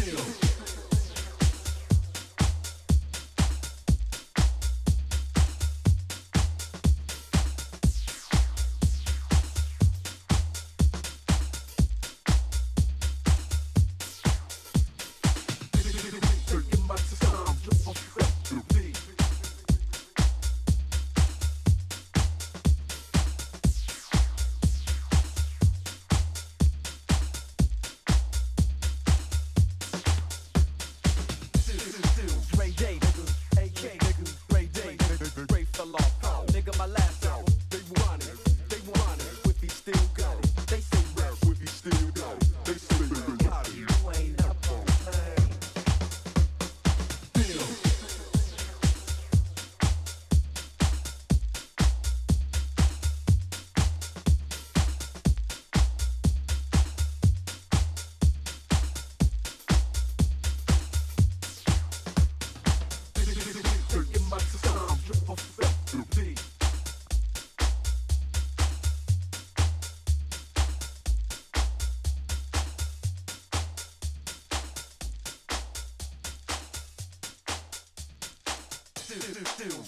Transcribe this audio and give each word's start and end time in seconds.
Brasil. 0.00 0.49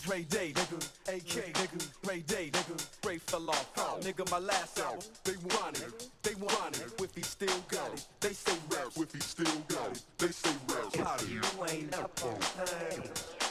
Ray 0.06 0.22
Day, 0.24 0.52
nigga, 0.52 0.76
AK, 1.08 1.54
nigga, 1.54 1.88
Ray 2.06 2.20
Day, 2.20 2.50
nigga, 2.52 2.86
Ray 3.06 3.16
fell 3.16 3.48
off. 3.48 3.70
Oh. 3.78 3.98
Nigga, 4.02 4.30
my 4.30 4.38
last 4.38 4.78
album, 4.78 5.00
they 5.24 5.32
want 5.56 5.80
it, 5.80 6.08
they 6.22 6.34
want 6.34 6.76
it. 6.76 6.92
If 7.00 7.14
he 7.14 7.22
still 7.22 7.58
got 7.68 7.92
it, 7.94 8.04
they 8.20 8.32
say 8.34 8.52
rap. 8.70 8.88
If 8.96 9.12
he 9.14 9.20
still 9.20 9.62
got 9.68 9.92
it, 9.92 10.02
they 10.18 10.28
say 10.28 10.50
rap. 10.68 11.22
You 11.26 11.40
ain't 11.64 11.94
up 11.94 12.20
on 12.22 12.38
things. 12.66 13.41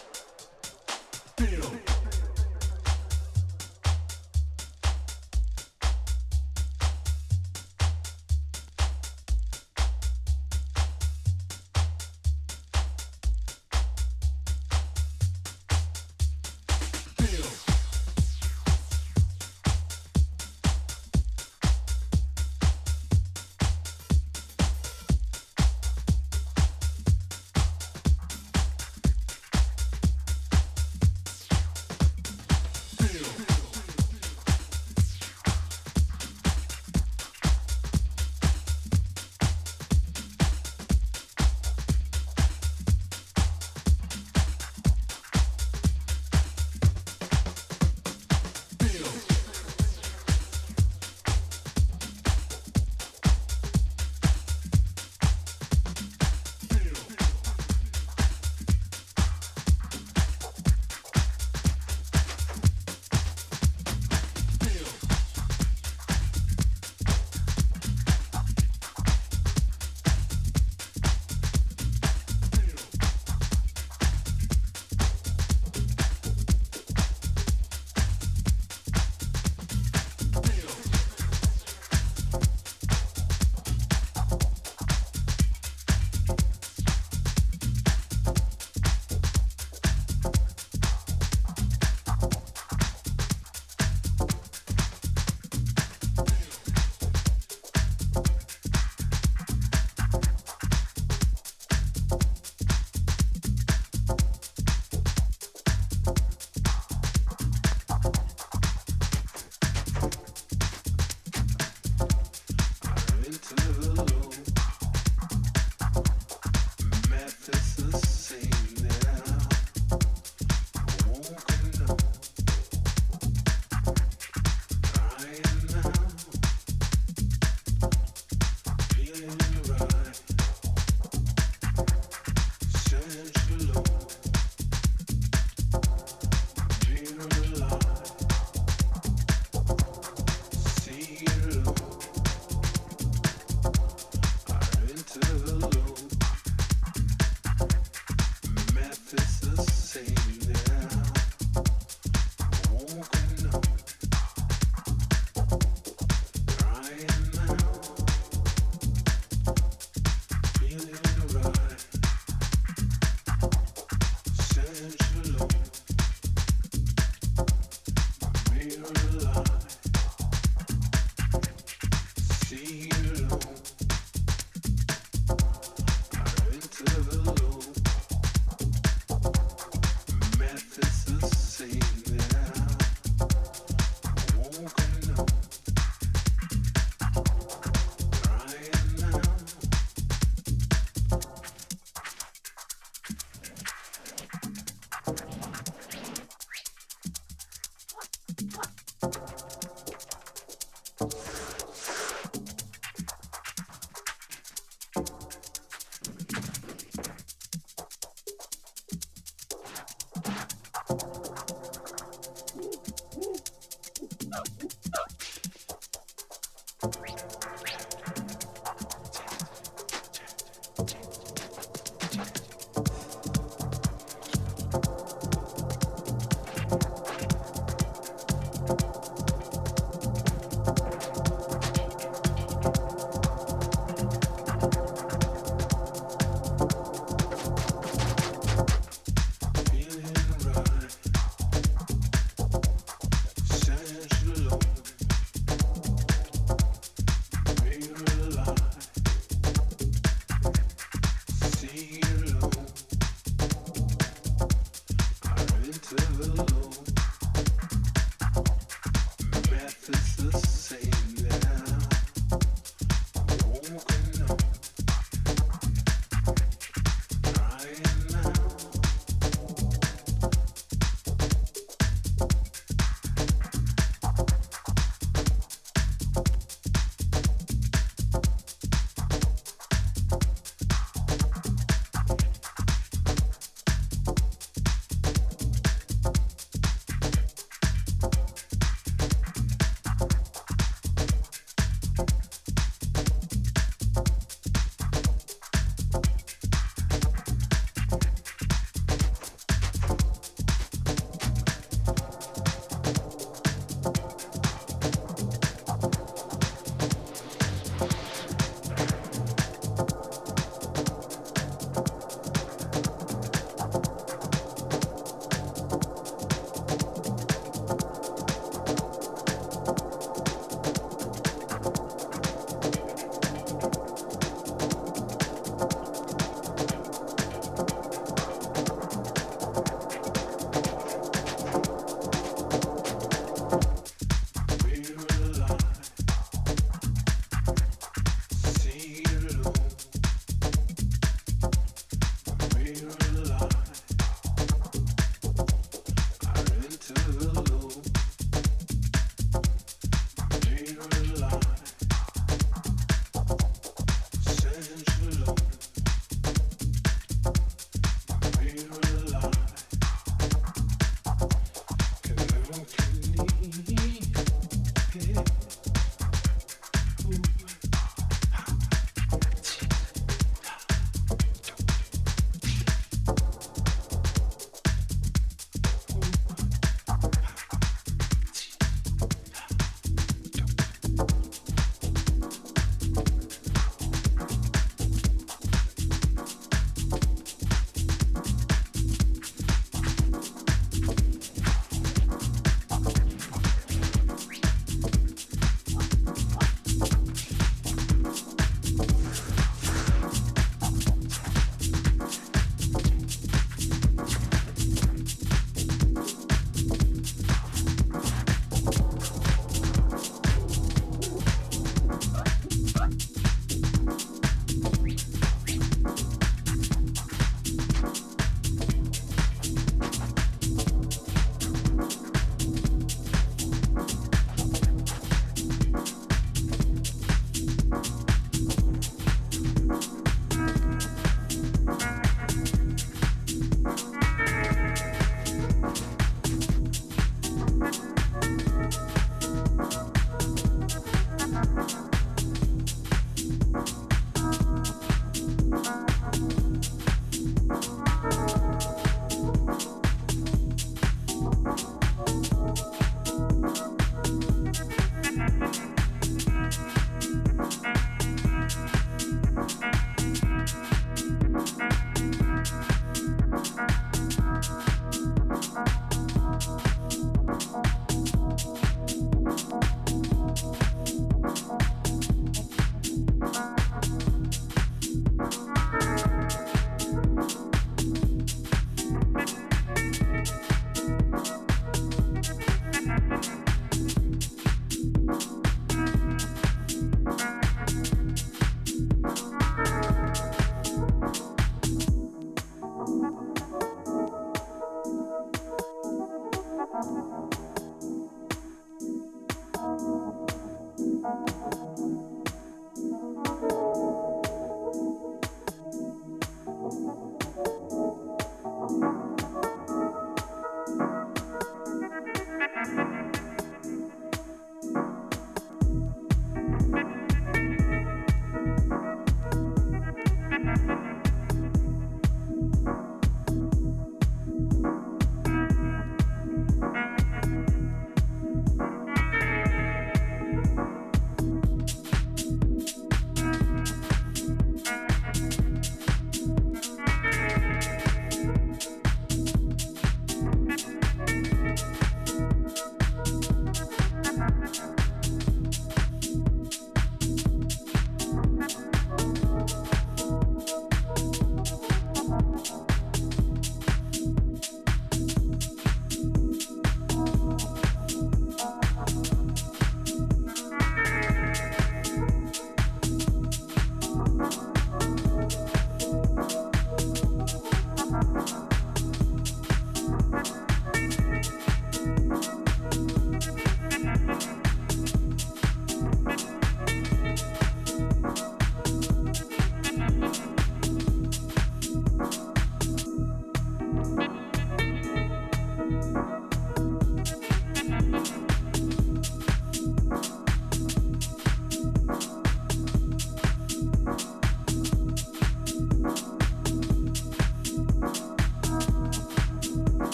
What? 198.50 198.81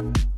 Love. 0.00 0.29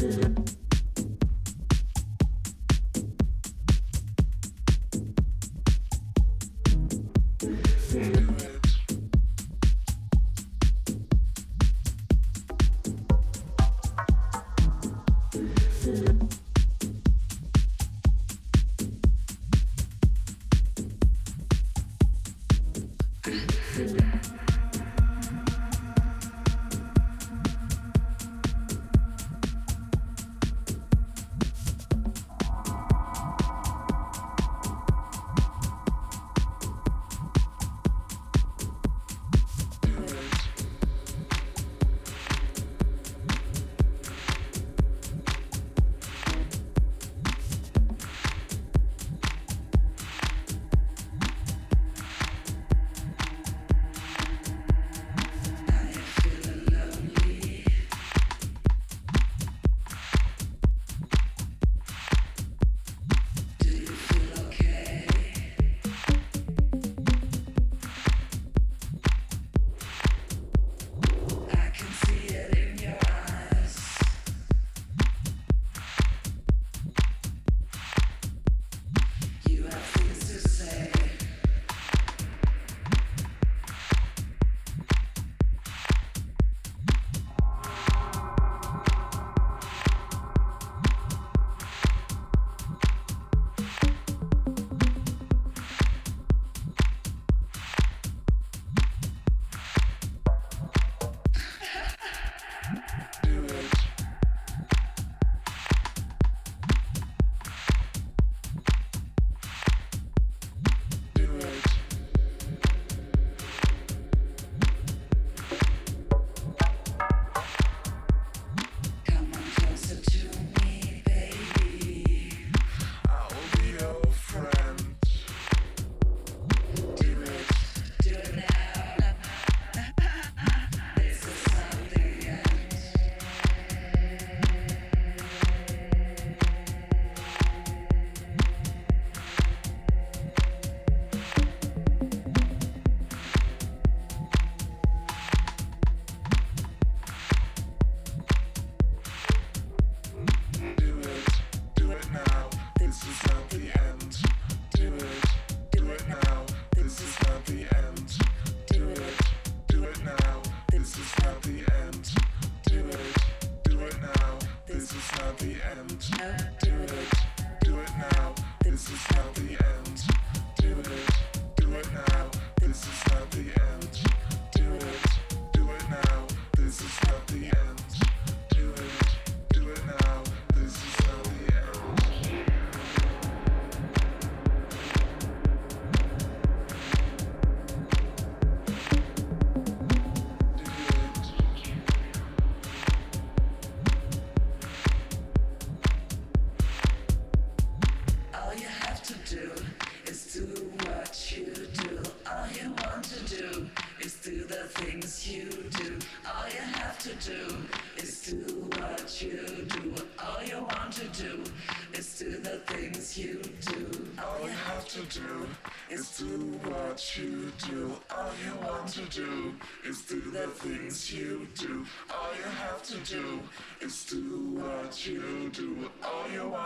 Listen. 0.00 0.29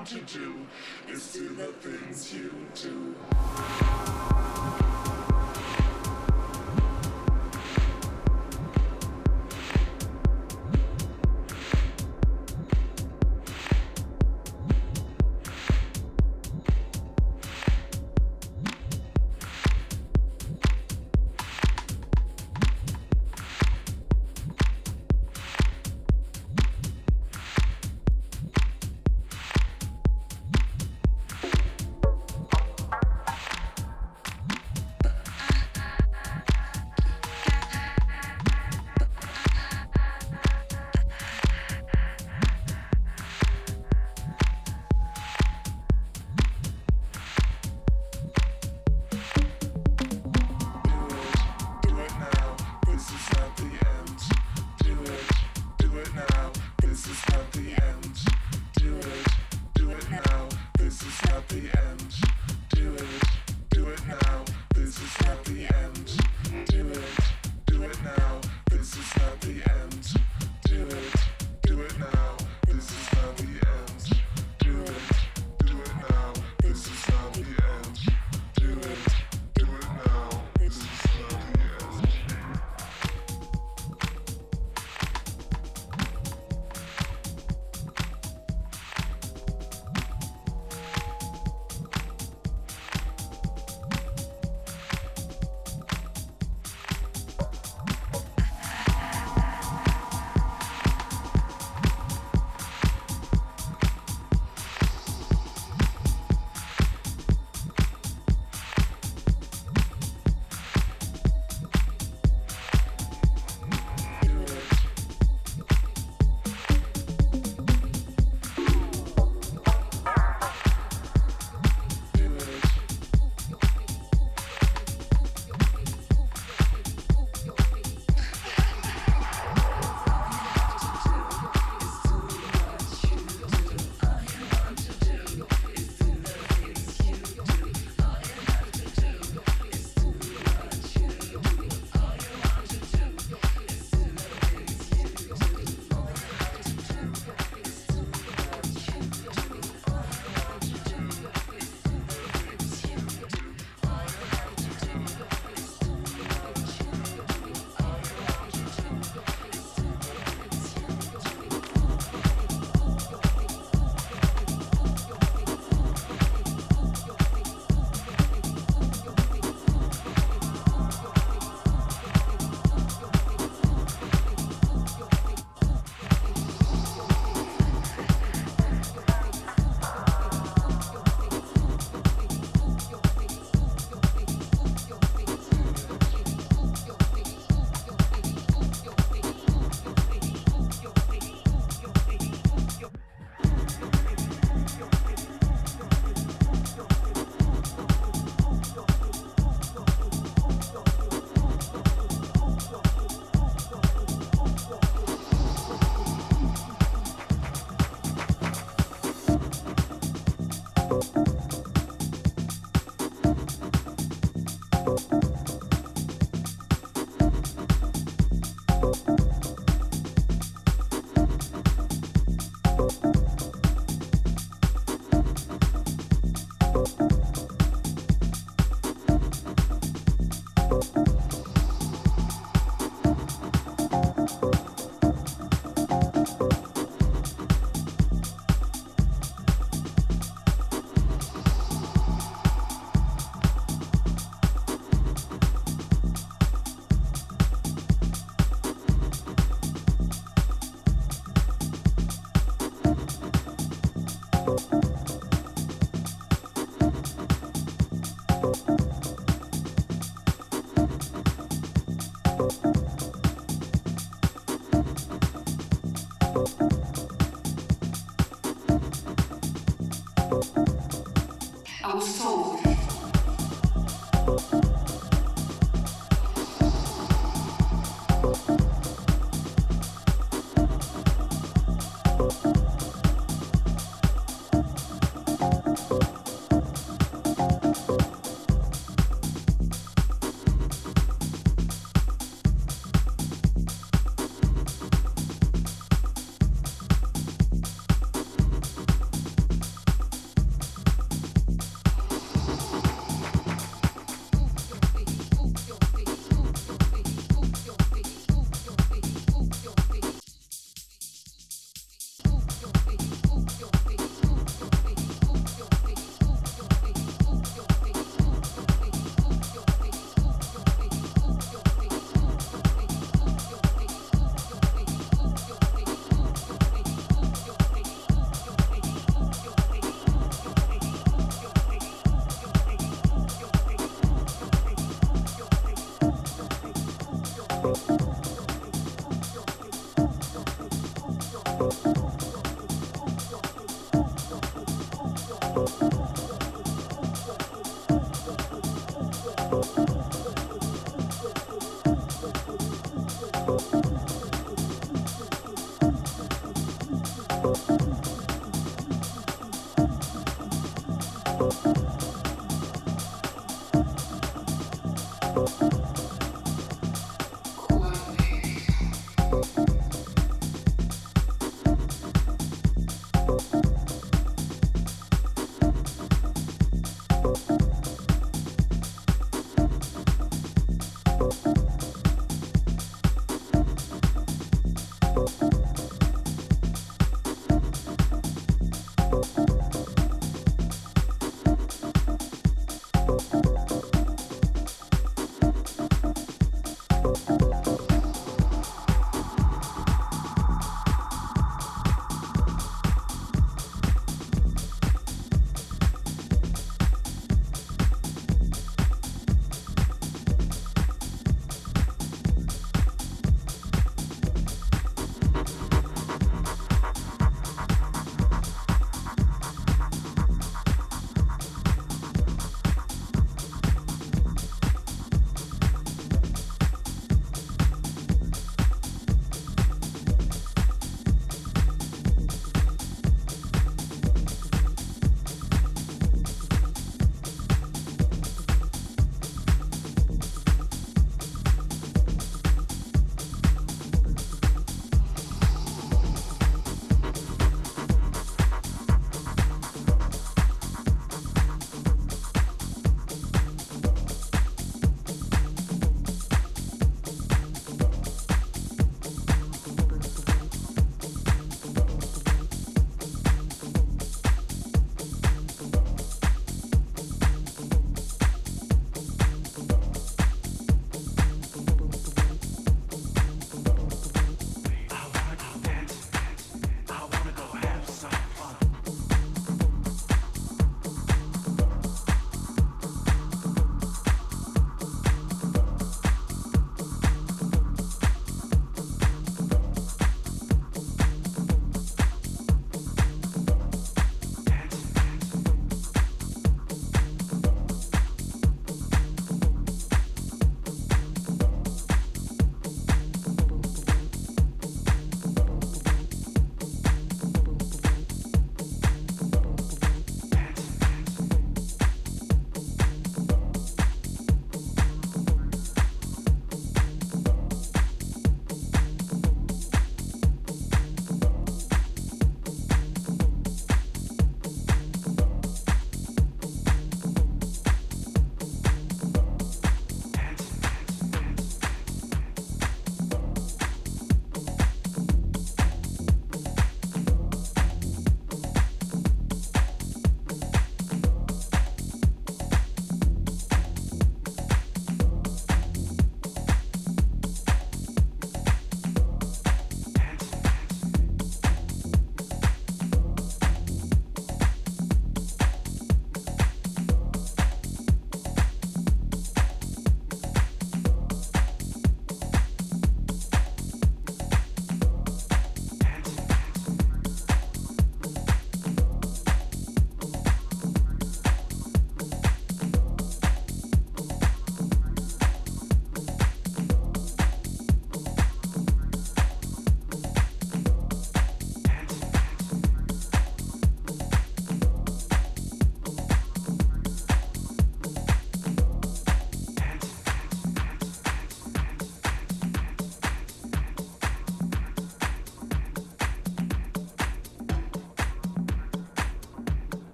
want 0.00 0.08
to 0.08 0.38
do 0.38 0.66
is 1.10 1.30
do 1.34 1.48
the 1.56 1.66
things 1.66 2.32
you 2.32 2.50
do. 2.74 3.14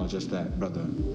Called 0.00 0.10
just 0.10 0.30
that, 0.30 0.58
brother. 0.58 1.09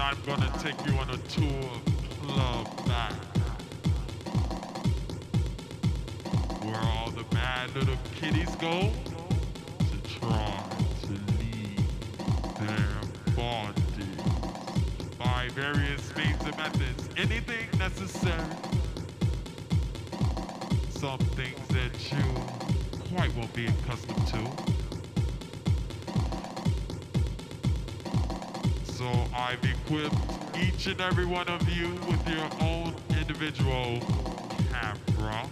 I'm 0.00 0.16
gonna 0.24 0.50
take 0.58 0.86
you 0.86 0.94
on 0.94 1.10
a 1.10 1.16
tour 1.28 1.70
of 1.74 1.84
Club 2.22 2.86
Bad. 2.86 3.12
Where 6.64 6.80
all 6.80 7.10
the 7.10 7.24
bad 7.24 7.74
little 7.74 7.98
kitties 8.14 8.54
go 8.56 8.92
to 9.78 10.18
try 10.18 10.62
to 11.02 11.12
leave 11.38 11.84
their 12.58 13.34
bodies 13.36 14.22
by 15.18 15.48
various 15.54 16.16
means 16.16 16.42
and 16.44 16.56
methods. 16.56 17.08
Anything 17.18 17.78
necessary. 17.78 18.40
Some 20.88 21.18
things 21.36 21.68
that 21.68 21.92
you 22.10 22.24
quite 23.14 23.34
won't 23.36 23.52
be 23.52 23.66
accustomed 23.66 24.26
to. 24.28 24.79
So 29.00 29.10
I've 29.34 29.64
equipped 29.64 30.14
each 30.60 30.86
and 30.86 31.00
every 31.00 31.24
one 31.24 31.48
of 31.48 31.66
you 31.70 31.88
with 32.06 32.28
your 32.28 32.46
own 32.60 32.94
individual 33.18 33.98
camera 34.70 35.48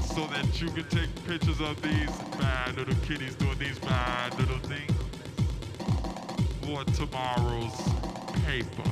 so 0.00 0.26
that 0.28 0.46
you 0.58 0.70
can 0.70 0.88
take 0.88 1.10
pictures 1.26 1.60
of 1.60 1.82
these 1.82 2.10
bad 2.38 2.78
little 2.78 2.94
kitties 3.04 3.34
doing 3.34 3.58
these 3.58 3.78
bad 3.80 4.32
little 4.38 4.56
things 4.60 4.90
for 6.62 6.82
tomorrow's 6.94 7.78
paper. 8.46 8.90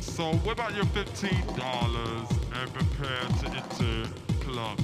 So 0.00 0.32
what 0.36 0.52
about 0.52 0.74
your 0.74 0.86
$15 0.86 2.62
and 2.62 2.72
prepare 2.72 3.28
to 3.40 3.46
enter 3.46 4.10
Club? 4.40 4.78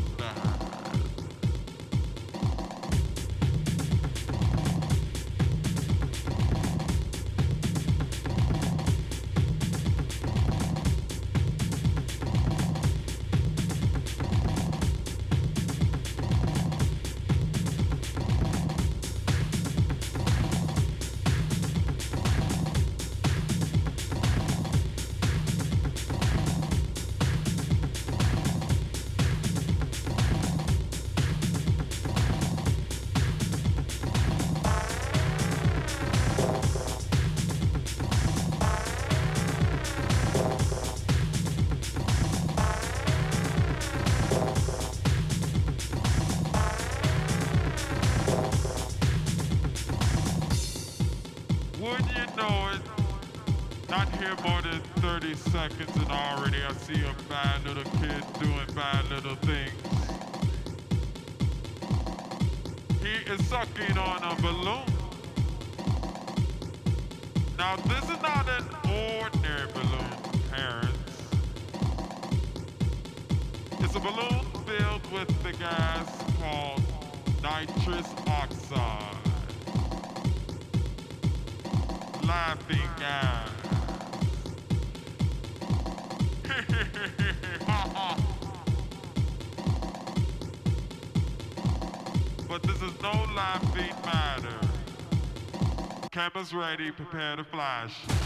Cameras 96.32 96.52
ready, 96.52 96.90
prepare 96.90 97.36
to 97.36 97.44
flash. 97.44 98.25